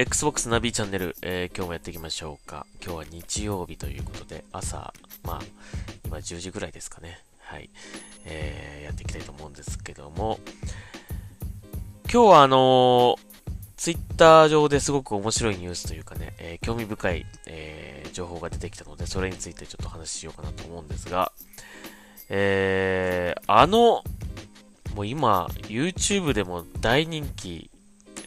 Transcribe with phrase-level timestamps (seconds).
[0.00, 2.68] Xbox ナビチャンネル、えー、今日もやっていきましょうか。
[2.80, 4.94] 今日は日曜日ということで、朝、
[5.24, 5.40] まあ、
[6.06, 7.18] 今10時ぐらいですかね。
[7.40, 7.68] はい。
[8.24, 10.38] えー、やっていきたいと思うんですけども、
[12.04, 13.18] 今日はあのー、
[13.76, 21.32] ツイッター上ですごく面白いニュースというかね、えー、興味深い、えー、情報が出てきたので、それについてちょっと話ししようかなと思うんですが、
[22.28, 24.04] えー、あの、
[24.94, 27.68] もう今、YouTube でも大人気、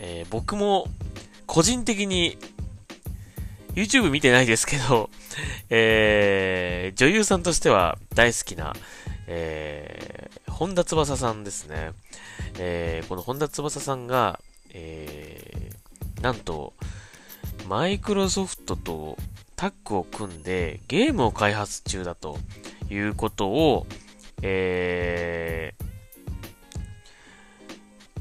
[0.02, 0.90] えー、僕も
[1.52, 2.38] 個人的に
[3.76, 5.10] YouTube 見てないですけど、
[5.70, 8.74] えー、女優さんとしては大好きな、
[9.28, 11.92] えー、本田翼さんですね。
[12.58, 16.74] えー、この本田翼さんが、えー、なんと、
[17.68, 19.18] マイクロソフトと
[19.58, 22.40] タッグを組んでゲームを開発中だと
[22.90, 23.88] いうことを、
[24.42, 25.84] えー、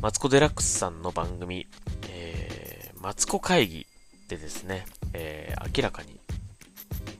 [0.00, 1.68] マツコ・デラックスさんの番組、
[2.08, 2.49] えー、
[3.00, 3.86] マツコ会議
[4.28, 4.84] でですね、
[5.14, 6.20] えー、明らかに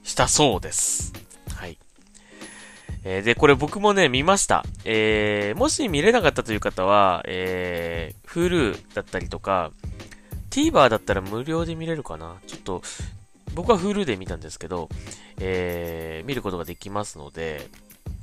[0.03, 1.11] したそうです。
[1.55, 1.79] はい。
[3.03, 4.63] えー、で、これ僕もね、見ました。
[4.85, 9.71] えー、もし見れなかったという方は、えー、Hulu だったりとか、
[10.51, 12.83] TVer だったら無料で見れるかなちょっと、
[13.55, 14.87] 僕は Hulu で見たんですけど、
[15.39, 17.67] えー、見ることができますので、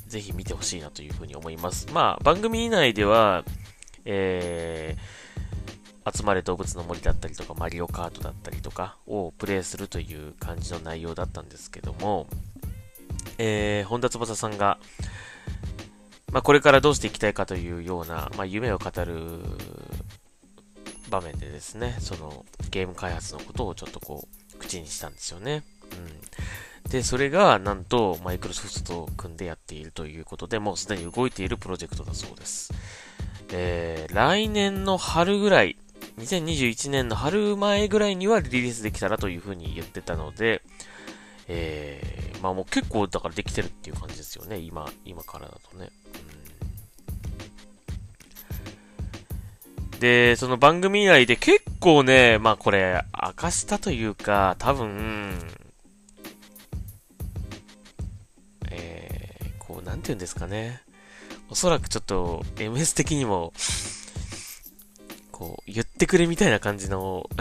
[0.06, 1.88] ぜひ見てほしいなというふうに思います。
[1.92, 3.42] まあ、番組以内では、
[4.04, 5.27] えー、
[6.12, 12.26] 集まれ動物の森だったりとか、マリオカートだったりとかをプレイするという感じの内容だったんですけども、
[13.38, 14.78] えー、本田翼さんが、
[16.32, 19.40] まあ、これからどうしていきたいかというような、まあ、夢を語る
[21.08, 25.62] 場面でですね、そのゲーム開発のことをちょっとこう、口にしたんですよね。
[26.84, 26.90] うん。
[26.90, 32.72] で、それが、なんと、マイクロソフトと組んでやっているということで、もうすでに動いているプロジェクトだそうです。
[33.50, 35.77] えー、来年の春ぐらい、
[36.18, 40.62] 2021年の春前ぐらいにはリリースできたらというふうに言ってたので、
[41.48, 45.90] えー、まあもう結構だからできてるっていう感じですよね、今、今からだとね。
[50.00, 55.38] で、その番組内で結構ね、まあこれ、明かしたというか、多分、
[58.70, 60.82] えー、こう、なんて言うんですかね。
[61.50, 63.52] おそらくちょっと、MS 的にも、
[65.38, 67.30] こう、言ってくれみたいな感じの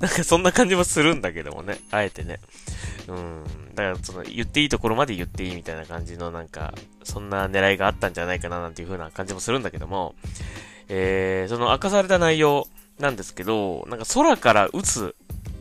[0.00, 2.40] なんかそんな感じもするんだけどもね、あえてね。
[3.06, 3.44] うん。
[3.74, 6.72] だから、その、言っていいところまで言っていいみたいな感じの、なんか、
[7.04, 10.14] そんな狙いがあったんじゃないかな、なんていう風な感じもするんだけども、
[10.88, 12.66] えー、その明かされた内容
[12.98, 15.16] なんですけど、なんか空から撃つ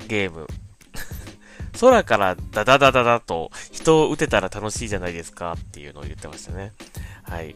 [0.08, 0.48] ゲーム。
[1.80, 6.72] 空からダダダダダと人を撃てたら楽しいじゃないですかっていうのを言ってましたね。
[7.24, 7.56] はい。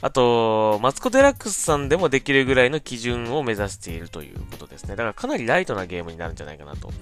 [0.00, 4.90] あと、マツコ・デラックスさんでもできるぐらいの基準を目指しているということですね。
[4.90, 6.92] だからかなりライトなゲームになるんじゃないかなと。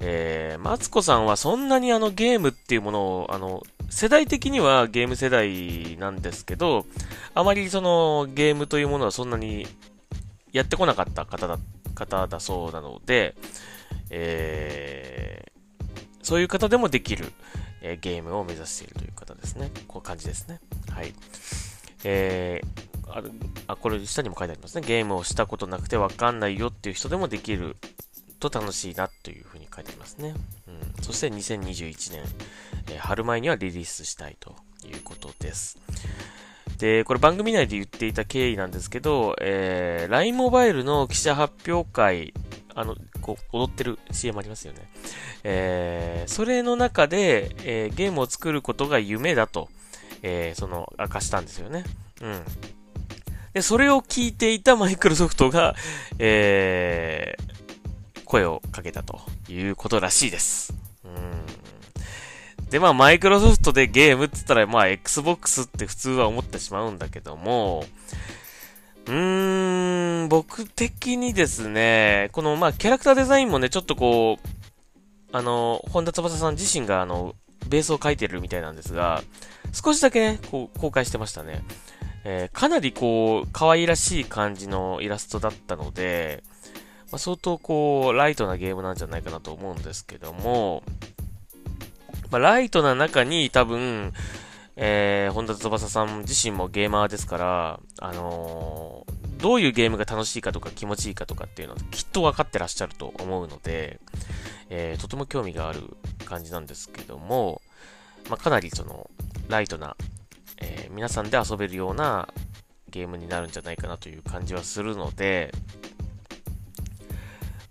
[0.00, 6.86] えー、マツコさんはそんなにあのゲームっていうものを、あの、世代的にはゲーム世代なんですけど、
[7.34, 9.66] あまりそのゲームというものはそんなに
[10.52, 11.58] やってこなかった方だ、
[11.94, 13.34] 方だそうなので、
[14.10, 15.92] えー、
[16.22, 17.32] そういう方でもできる、
[17.80, 19.70] えー、ゲームを目指しているという方ですね。
[19.88, 20.60] こういう感じですね。
[20.90, 21.12] はい。
[22.04, 23.22] えー、あ
[23.68, 24.86] あ、これ下にも書いてありますね。
[24.86, 27.76] ゲームをしたことなくてわかんないよっていう人でもできる
[28.40, 30.34] と楽しいなというふうに書いてありますね。
[30.68, 32.22] うん、そして2021年、
[32.90, 35.78] えー、春前にはリリースしたいということです。
[36.78, 42.34] で、これ番組内で言っていた経緯なんですけど、えー、LINE モバイルの記者発表会、
[42.74, 44.90] あの、こう、踊ってる CM ありますよね。
[45.44, 49.68] えー、それの中で、えー、ゲームを作ることが夢だと、
[50.22, 51.84] えー、その、明かしたんですよね。
[52.20, 52.42] うん。
[53.52, 55.74] で、それを聞いていたマイクロソフトが、
[56.18, 60.72] えー、声をかけたということらしいです。
[61.04, 62.70] うん。
[62.70, 67.84] で、まあ、マイクロソフトでゲームって言ったら、まあ、Xbox って普通は思ってしまうんだけども、
[69.06, 74.48] うーん、僕的にですね、この、まあ、キャラクターデザインもね、ちょっとこう、
[75.32, 77.34] あの、本田翼さん自身が、あの、
[77.72, 79.22] ベースを描いてるみたいなんですが、
[79.72, 81.64] 少しだけね、こう、公開してましたね。
[82.24, 86.44] えー、かなりこう、可愛らしい感じのイラストだったので、
[87.10, 90.82] まあ、相当こう、ライトなゲームなんじゃないかなと思うんですけども、
[92.30, 94.12] まあ、ライトな中に多分、
[94.76, 103.98] えー、本田翼さん自身もゲーマーですから、あのー、どういうゲームが楽しいかとか気持ちいいかとかっていうのはきっと分かってらっしゃると思うので、
[104.74, 105.82] えー、とても興味がある
[106.24, 107.60] 感じなんですけども、
[108.30, 109.10] まあ、かなりその、
[109.48, 109.98] ライトな、
[110.62, 112.26] えー、皆さんで遊べるような
[112.88, 115.52] ゲームになるんじゃないかなという感じはするので、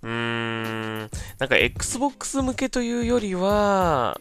[0.03, 0.99] うーん、
[1.39, 4.19] なんか Xbox 向けというよりは、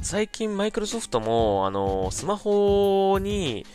[0.00, 3.66] 最近マイクロソフトも、あの、スマホに、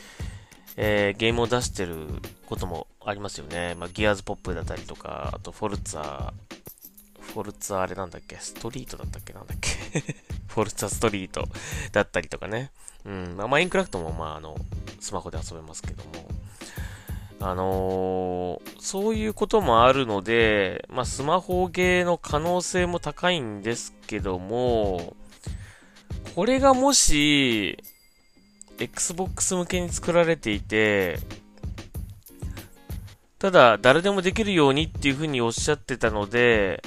[0.77, 2.07] えー、ゲームを出してる
[2.45, 3.75] こともありますよね。
[3.75, 6.31] まあ、ギアーズポップだったりとか、あとフォルツァ、
[7.37, 8.35] フォルツァあれなんだっけ？
[8.37, 9.31] ストリートだったっけ？
[9.31, 9.69] なんだっけ？
[10.49, 11.47] フォルツァストリート
[11.91, 12.71] だったりとかね。
[13.05, 13.35] うん。
[13.37, 14.57] まあ、マインクラフトも、まあ、あの、
[14.99, 16.27] スマホで遊べますけども。
[17.39, 25.15] あのー、そういうこともあるので、まあ、スマホゲーの可能性も高いんですけども、
[26.33, 27.77] これがもし、
[28.79, 31.19] Xbox 向けに作られていて、
[33.37, 36.81] ただ、誰でもできるようにっていうふうにおっしゃってたので、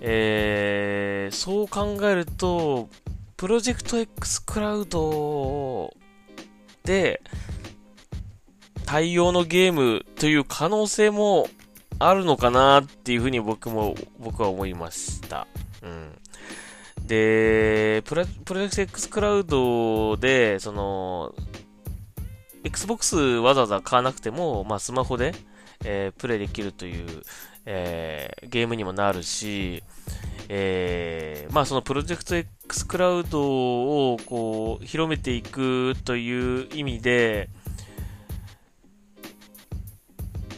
[0.00, 2.88] えー、そう考えると、
[3.36, 5.92] プロジェクト X クラウド
[6.84, 7.20] で、
[8.86, 11.48] 対応のゲームという可能性も
[11.98, 15.46] あるのかなっていうふうに僕も、僕は思いました。
[15.82, 17.06] うん。
[17.06, 21.34] で、プロジェクト X クラウドで、その、
[22.64, 25.34] Xbox わざわざ買わなくても、まあ、スマホで、
[25.84, 27.22] えー、プレイできるという、
[27.72, 29.84] えー、ゲームにもなるし、
[30.48, 33.40] えー、まあそのプロジェクト X クラウド
[34.12, 37.48] をこう広めていくという意味で、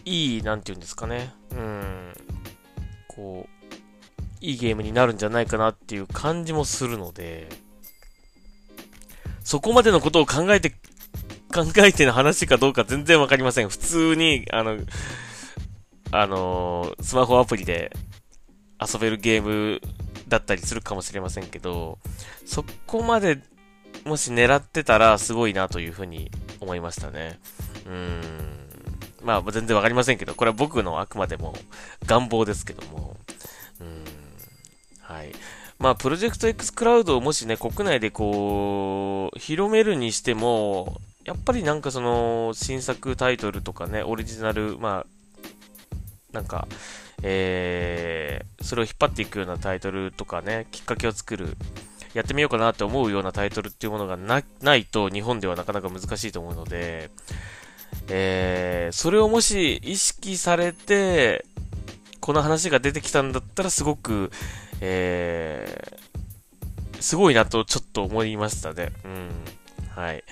[0.07, 2.15] いい、なんていうんですかね、うん、
[3.09, 3.67] こう、
[4.41, 7.47] いいゲームになるんじゃないかなっていう感じもするので、
[9.45, 10.71] そこまでのことを考えて、
[11.53, 13.69] 考えての話かどうか全然わかりません。
[13.69, 14.79] 普通に、あの、
[16.13, 17.93] あのスマホアプリで
[18.81, 19.81] 遊べるゲーム
[20.29, 21.99] だったりするかもしれませんけど、
[22.47, 23.41] そこまで
[24.05, 26.31] もし狙ってたらすごいなというふうに
[26.61, 27.41] 思いましたね。
[27.87, 28.23] うーん。
[29.23, 31.55] まあ全然わかりませんけど、これは僕のあくまでも
[32.07, 33.17] 願望ですけども。
[33.81, 34.05] うーん。
[35.01, 35.33] はい。
[35.79, 45.07] まあ、プロジェクト X クラウドをもしね、国内でこう、広めるにしても、やっぱりなんかその、新作タイトルとかね、オリジナル、まあ、
[46.33, 46.67] なんか、
[47.23, 51.57] えー、それを引っ張っていくようなタイトルとかね、きっかけを作る、
[52.15, 57.11] やってみようかなって思うようなタイトルっていうものがなないと日本ではなかなか難しいと思うので、
[58.09, 61.45] えー、それをもし意識されて、
[62.21, 64.31] この話が出てきたんだったらすごく、
[64.81, 68.93] えー、すごいなとちょっと思いましたね。
[69.05, 69.31] うん。
[69.95, 70.25] はい。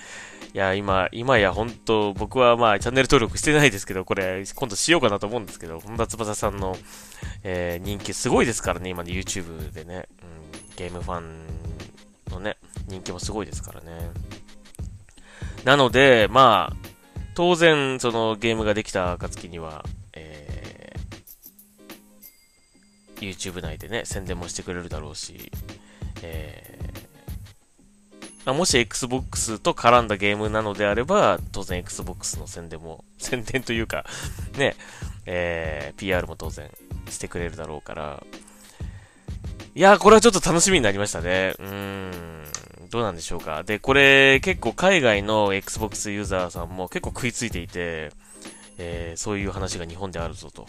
[0.53, 6.75] いや、今、今や本当、僕はまあ、チャンネル登録してないですけど、これ、今度しようかなと思うんですけど、本田翼さんの、
[7.43, 11.47] えー、人気すごいですからね、今ね、YouTube でね、うん、ゲームファン
[12.29, 12.57] のね、
[12.87, 14.11] 人気もすごいですからね。
[15.63, 16.87] なので、まあ、
[17.33, 25.49] 当然、そのゲームができた暁には、えー、YouTube 内でね、宣伝もしてくれるだろうし、
[26.23, 26.70] えま
[28.45, 34.05] あ、もし Xbox と絡んだゲームなのであれば、当然 Xbox の宣伝も、 宣伝というか、
[34.57, 34.75] ね、
[35.25, 36.69] えー、PR も当然
[37.09, 38.23] してくれるだろうから、
[39.73, 41.53] いやー、これはちょっと楽しみになりましたね。
[41.59, 43.63] うーん、どうなんでしょうか。
[43.63, 48.11] で、これ結構海外の Xbox ユーザーさんも結構食いついていて、
[48.77, 50.65] えー、そういう話が日本であるぞと、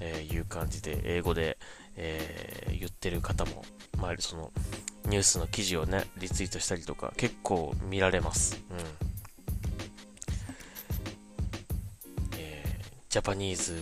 [0.00, 1.58] えいう感じで、英語で、
[1.96, 3.64] えー、言ってる方も、
[3.98, 4.52] まあ、その、
[5.10, 8.62] ニュースの記事をね、リツイートしたりとか、結構見られます。
[8.70, 8.76] うん。
[12.38, 13.74] えー、ジャパニーズ、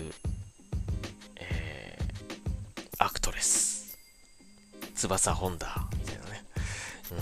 [1.37, 2.04] えー、
[2.99, 3.99] アクトレス、
[4.94, 6.44] 翼ホンダ、みたいなね。
[7.12, 7.16] う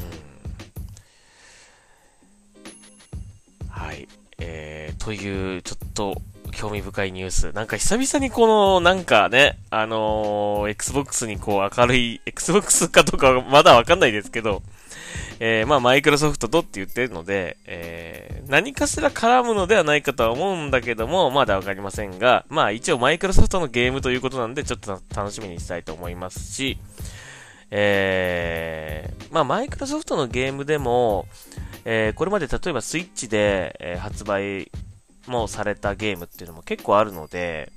[3.67, 3.69] ん。
[3.69, 4.07] はい。
[4.39, 6.23] えー、という、ちょっと、
[6.57, 7.53] 興味深いニュース。
[7.53, 14.63] なんか久々にこの、なんかね、あのー、Xbox にこう明るい、Xbox かどうかまだわかんないですけど、
[15.39, 26.79] えー、まあ、マイクロソフトとって言ってるので、えー、何かしら絡むのではないかとは思うんだけども、まだわかりませんが、まあ、一応マイクロソフトのゲームということなんで、ちょっと楽しみにしたいと思いますし、
[27.71, 31.27] えー、まあ、マイクロソフトのゲームでも、
[31.85, 34.71] えー、これまで例えばスイッチで、えー、発売
[35.27, 37.73] もされたゲームっていうのも結構あるので、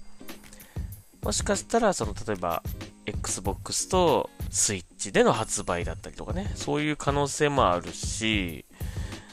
[1.22, 2.63] もしかしたら、その、例えば、
[3.06, 8.65] Xbox と Switch での発売だったりとかね、そういう可能性もあるし、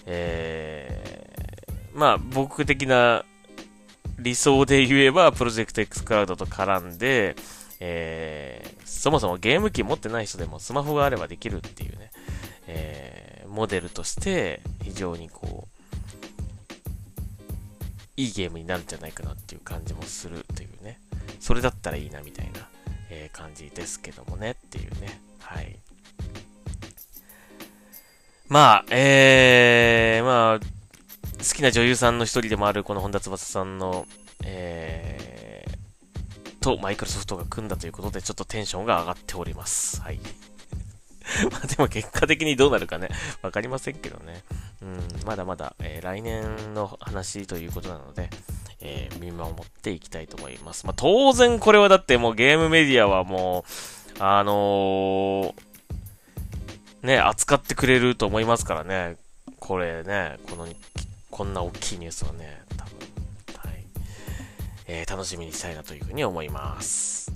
[0.06, 3.25] えー、まあ、僕的な
[4.18, 7.37] 理想で言えば、プロジェクト X クラウドと絡んで、
[7.80, 12.11] えー、そもそもゲーム機持ってない人でもスマホがあればできるっていうね、
[12.66, 15.75] えー、モデルとして非常にこう、
[18.16, 20.99] いいゲームになるんじゃないかなっていう感じもするというね。
[21.40, 22.68] それだったらいいなみたいな
[23.11, 25.20] えー、感じですけどもねっていうね。
[25.40, 25.76] はい。
[28.49, 30.61] まあ、えー、まあ、
[31.38, 34.06] 好きな女優さんの一人でもあるこの本田翼さんの、
[34.44, 40.00] えー、とマイクロソフトが組んだということでちょっとテンションが上がっております。
[40.00, 40.20] はい。
[41.50, 43.08] まあでも結果的にどうなるかね、
[43.42, 44.42] わかりませんけどね。
[44.83, 48.28] うん、まだまだ、えー、来年の話ということなので、
[48.80, 50.87] えー、見守っていきたいと思います。
[50.87, 53.64] まあ当然これはだってもうゲームメディアはも
[54.21, 59.16] う、あのー、ね、扱ってくれると思いますからね。
[59.59, 60.66] これね、この、
[61.30, 62.95] こんな大きいニュースはね、多分、
[63.71, 63.85] はい。
[64.87, 67.36] えー、楽しみにしたいなというふうに思います。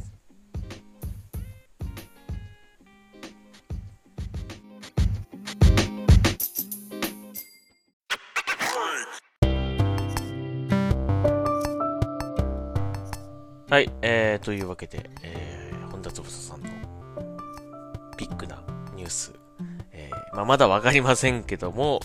[13.71, 16.69] はい、えー、というわけで、えー、本田翼さんの
[18.17, 18.65] ビッグな
[18.97, 19.33] ニュース、
[19.93, 22.01] えー、まあ、まだわかりませんけども、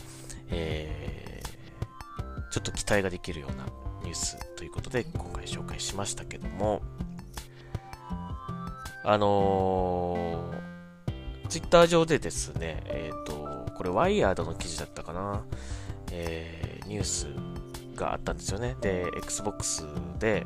[0.51, 3.65] えー、ちょっと期待ができるような
[4.03, 6.83] ニュースということで、今回紹介しましたけども、
[9.03, 15.43] あのー、ツイッター上でですね、えっ、ー、と、これワイヤードの記事だったかな、
[16.11, 17.27] えー、ニュース
[17.95, 18.75] があったんですよね。
[18.81, 19.83] で、Xbox
[20.19, 20.45] で、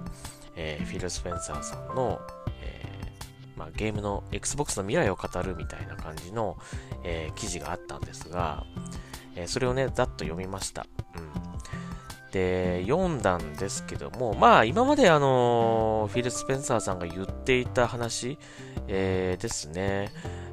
[0.61, 2.19] えー、フィル・スペンサーさんの、
[2.61, 6.57] えー、まあ、ゲームの Xbox の未来を語るみたいな感じの、
[7.05, 8.65] えー、記事があったんですが、
[9.37, 10.85] えそれをね、ざっと読みました。
[11.15, 12.31] うん。
[12.31, 18.37] で、読んだんですけども、まあ、今まであのフィル・スペンサーさんが言っていた話、
[18.89, 20.11] えですね。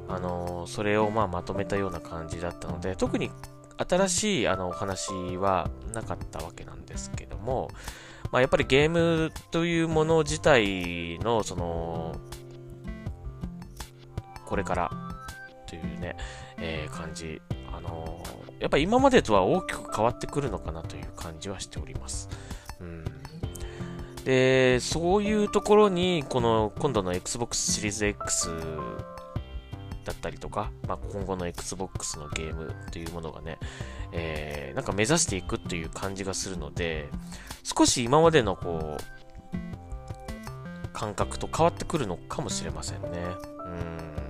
[0.09, 3.29] あのそれをまあまとめたような感じだったので、特に
[3.77, 7.69] 新しいあのお話はなかったわけなんですけども、
[8.31, 12.15] まあ、やっぱりゲームというもの自体の、その、
[14.45, 14.91] これから
[15.67, 16.15] というね、
[16.57, 17.41] えー、感じ。
[17.71, 22.29] あのー、やっぱり今までとは大きく変わってくるのかなという感じはしております。
[22.79, 23.03] うん。
[24.23, 28.49] で、そういうところに、この、今度の Xbox シリーズ X
[30.07, 33.59] だったりとか、まあ、今後の Xbox のゲームというものがね、
[34.13, 37.09] えー、なんか目指していくという感じがするので、
[37.63, 43.09] 少し今までのこう、感覚と変わってくるのかもしれませんね。
[43.65, 44.26] うん。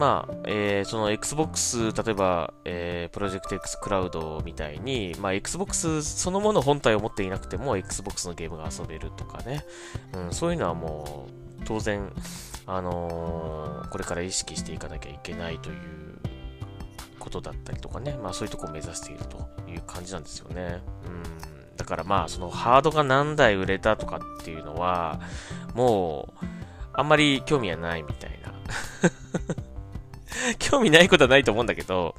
[0.00, 9.62] まあ、えー、その Xbox、例えば、えー、プロジェクト X クラウドみたいに、まあ、Xbox そのもの本体を持っていなくても、Xbox のゲームが遊べるとかね。
[10.14, 11.28] うん、そういうのはも
[11.60, 12.10] う、当然、
[12.66, 15.76] あのー、これから意識していかなきゃいけないという
[17.18, 20.80] ことだったりとかね、まあそういうとこを目指しているという感じなんですよね。
[21.04, 21.76] うん。
[21.76, 25.20] だからまあそのハードが何台売れたとかっていうのは、
[25.74, 26.46] もう、
[26.94, 28.54] あんまり興味はないみたいな。
[30.58, 32.14] 興味ないことはないと思うんだけど、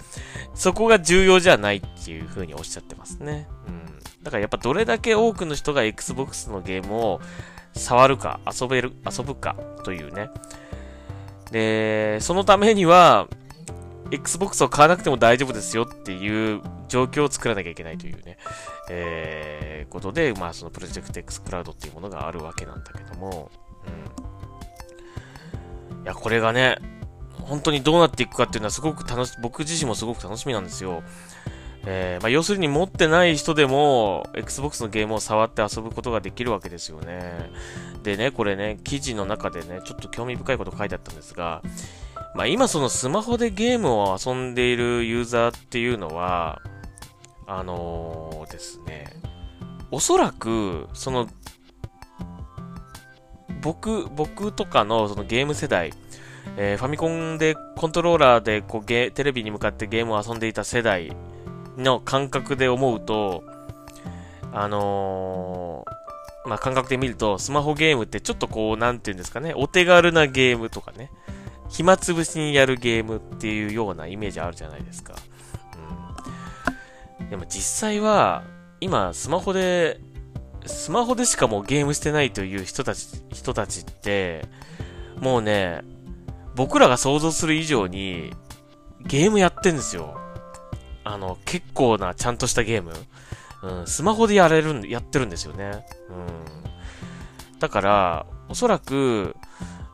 [0.54, 3.48] そこが重要じゃないっていう風におっしゃってますね。
[3.68, 4.00] うん。
[4.24, 7.22] だからやっぱどれだけ多くの人が Xbox のゲームを
[7.74, 10.30] 触るか、遊べる、遊ぶかというね。
[11.52, 13.28] で、そのためには、
[14.12, 18.38] Xbox を買わなくても大丈夫ですよっていう状況を作らなきゃいけないというね、
[18.90, 23.50] えー、ことで、まあそのプロジェクト X クラウドっていうものがあるわけなんだけども、
[25.94, 26.04] うん。
[26.04, 26.78] いや、これがね、
[27.46, 31.04] 本当にどうなっていくかっていうのはすごく楽し、僕自身もすごく楽しみなんですよ。
[31.86, 37.50] えー、まあ、要するに持ってない人でも、Xbox のゲームを触って遊ぶことができるわけですよね。
[38.04, 41.64] でね、これね、記事の中でね、ちょっと興味深いこと書いてあったんですが、
[42.36, 46.62] まあ、今そのスマホでゲームを遊んでいるユーザーっていうのは、
[47.48, 49.08] あのー、ですね、
[49.90, 51.28] おそらく、その、
[53.62, 55.92] 僕、僕とかのそのゲーム世代、
[56.58, 61.16] えー、ファミコンでコントローラーでこうゲテレビに向かってゲームを遊んでいた世代
[61.78, 63.44] の感覚で思うと、
[64.52, 71.12] あのー、まあ、感覚で見ると、スマホゲームってちょっとこう、なんていうんですかね、お手軽なゲームとかね、
[71.70, 75.14] 暇つぶしにやるゲームっていうようなイメージあるじゃないですか。
[77.20, 77.30] うん。
[77.30, 78.44] でも実際は、
[78.82, 80.00] 今、スマホで、
[80.66, 84.46] スマホでしかもうゲームしてないという人たち、人たちって、
[85.20, 85.82] もうね、
[86.56, 88.34] 僕らが想像する以上に、
[89.00, 90.20] ゲームやってんですよ。
[91.04, 92.94] あの、結構な、ちゃんとしたゲーム。
[93.64, 95.86] うん、スマホでやれるん、やってるんですよね。
[96.10, 96.14] う
[97.56, 97.60] ん。
[97.60, 99.36] だから、おそらく、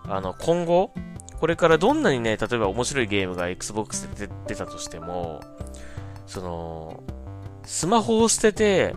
[0.07, 0.93] あの、今後、
[1.39, 5.41] これからどんなにね、例えば面白いゲームが Xbox で出たとしても、
[6.25, 7.03] その、
[7.63, 8.95] スマホを捨てて、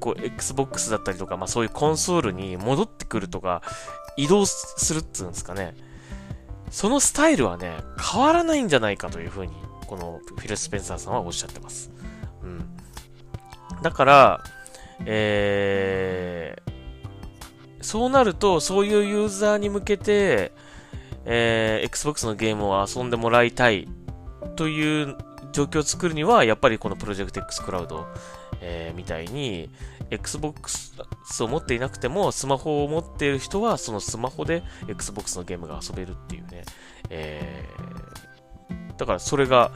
[0.00, 3.62] こう、Xbox だったりとか、まあそういうコンソールに戻ってくるとか、
[4.16, 5.74] 移動するっつうんですかね。
[6.70, 7.78] そのスタイルはね、
[8.12, 9.52] 変わらないんじゃないかというふうに、
[9.86, 11.90] このフィル・スペンサーさんはおっしゃってます。
[12.42, 12.64] うん。
[13.82, 14.44] だから、
[15.04, 20.52] えー、そうなると、そういうユーザーに向けて、
[21.24, 23.88] えー、Xbox のゲームを遊んでもらいたい
[24.56, 25.16] という
[25.52, 28.06] 状況を作るには、やっぱりこのプロジェクト X クラウド、
[28.60, 29.70] えー、みたいに、
[30.10, 30.92] Xbox
[31.40, 36.64] を持っていなくても、スマホを持っている人は、そのスマホで Xbox のゲームが遊べるっていうね。
[37.10, 39.72] えー、だからそれが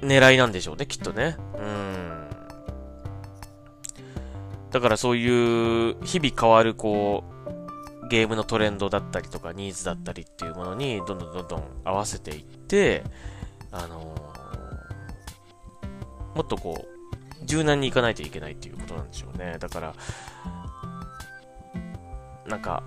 [0.00, 1.36] 狙いなんでしょうね、きっとね。
[1.58, 2.28] うん。
[4.70, 7.24] だからそういう日々変わるこ
[8.02, 13.02] う、ゲームのトレンドだったりとかニーズだったりっていうものにどんどんどんどん合わせていって、
[13.70, 16.93] あのー、もっとこう、
[17.44, 19.56] 柔軟にいかないといけないっていうことなんでしょうね。
[19.58, 19.94] だから、
[22.46, 22.82] なんか、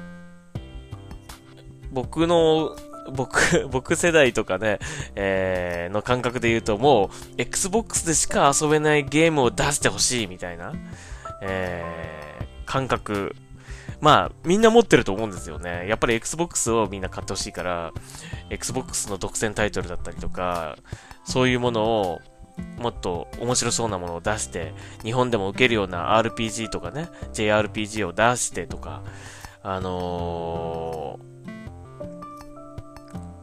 [1.91, 2.75] 僕の、
[3.13, 4.79] 僕、 僕世代とかね、
[5.15, 10.73] えー、の感覚で言うともう、Xbox でしか遊べないゲームを出してほしいみたいな、
[11.41, 13.35] えー、感覚。
[13.99, 15.87] まあ、みんな持ってると思うんですよね。
[15.87, 17.93] やっぱり Xbox をみんな買ってほしいから、
[18.51, 20.77] Xbox の独占タイトルだったりとか、
[21.25, 22.21] そういうものを、
[22.77, 24.73] もっと面白そうなものを出して、
[25.03, 29.03] 日本でも受けるような RPG とかね、JRPG を出してとか、
[29.63, 31.57] あのー、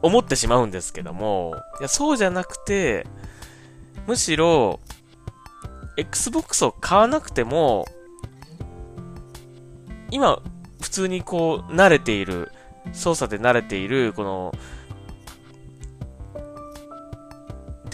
[0.03, 3.07] 思ってしまうんですけども、いや、そうじゃなくて、
[4.07, 4.81] むしろ、
[5.97, 7.87] Xbox を買わなくても、
[10.11, 10.41] 今、
[10.81, 12.53] 普通にこう、慣れている、
[12.93, 14.53] 操作で慣れている、この、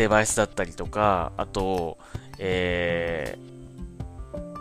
[0.01, 1.99] デバイスだったりとか、あと、
[2.39, 3.37] え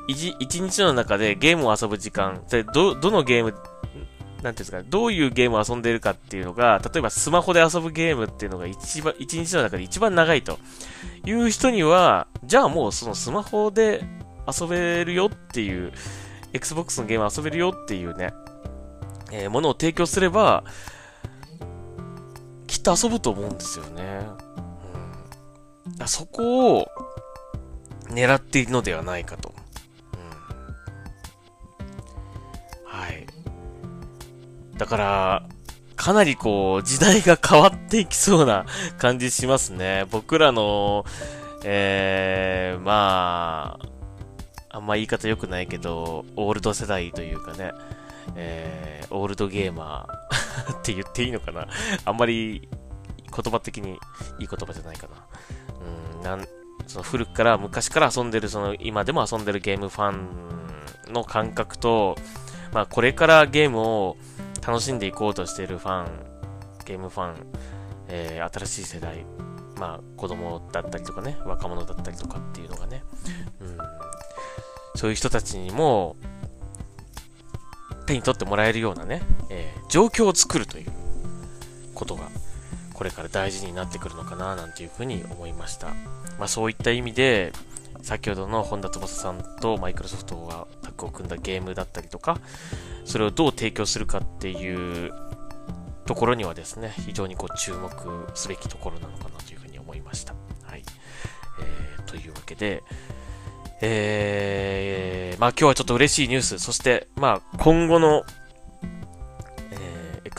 [0.10, 10.60] ー、一日の中でゲームを遊ぶ時間、ど、どのゲーム、なんていうんですか、どういうゲームを遊んでるかっていうのが、例えばスマホで遊ぶゲームっていうのが一番、一日の中で一番長いと
[11.26, 14.04] いう人には、じゃあもうそのスマホで
[14.46, 15.94] 遊べるよっていう、
[16.52, 18.34] Xbox のゲーム遊べるよっていうね、
[19.32, 20.66] えー、ものを提供すれば、
[22.68, 24.49] きっと遊ぶと思うんですよね。
[26.08, 26.88] そこを
[28.06, 29.54] 狙っているのではないかと。
[30.14, 30.18] う
[32.84, 33.28] ん、はい。
[34.78, 35.44] だから、
[35.96, 38.66] かなりこう、時代が変わっていきそうな
[38.98, 40.06] 感じしますね。
[40.10, 41.06] 僕らの、
[41.64, 47.74] えー、まあ、あんま言い方良くないけど、オールド世代というかね、
[48.36, 51.68] えー、オールドゲーマー って言っていいのかな
[52.06, 52.70] あんまり
[53.36, 53.92] 言葉的に
[54.39, 55.15] いい言葉じゃないかな。
[56.15, 56.48] うん、なん、
[56.88, 62.15] その古くから昔から遊んでる、その今でも遊んでるゲームファンの感覚と、
[62.74, 64.18] まあこれからゲームを
[64.65, 66.08] 楽しんでいこうとしているファン、
[66.86, 67.36] ゲームファン、
[68.08, 69.26] えー、新しい世代、
[69.78, 73.04] まあ子供だったりとかね、若者だったりとかっていうのがね、
[73.62, 73.78] うん、
[74.96, 76.15] そういう人たちにも
[78.06, 80.92] 手に取ってもらえるようなね、えー、状況を作るという
[81.94, 82.24] ことが
[83.00, 85.88] これから大事になってくるのかななんていうふうに思いました。
[86.38, 87.54] まあそういった意味で、
[88.02, 92.42] 先ほどの本田翼さんとマイクロソフトがタッグを組んだゲームだったりとか、
[93.06, 95.14] それをどう提供するかっていう
[96.06, 97.90] ところにはですね、非常にこう注目
[98.36, 100.34] すべきところなのかなというふうに思いました。
[100.64, 100.84] はい。
[101.62, 102.84] えー、というわけで、
[103.80, 108.24] えー、まあ今日はちょっと嬉しいニュース、そしてまあ今後の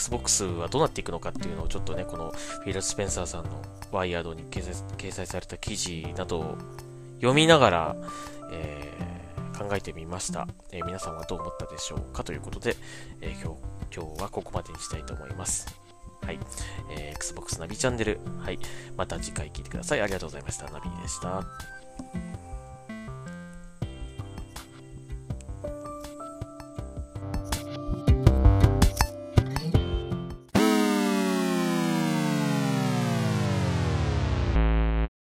[0.01, 6.59] Xbox はどうなっていくのかっていうのをちょっとね、このフィル・スペンサーさんのワイヤードに掲載掲載された記事などを
[7.17, 7.97] 読みながら、
[8.51, 12.77] えー、考えてみました、えー、皆さんはどう思ったでしょうかということで、
[13.21, 13.57] えー、今
[13.91, 15.67] 日、今日はここまでにしたいと思います。
[16.23, 16.39] はい。
[16.97, 18.21] えー、Xbox ナビチャンネル。
[18.39, 18.59] はい。
[18.97, 20.01] また次回聞いてください。
[20.01, 20.71] ありがとうございました。
[20.71, 21.80] ナビでした。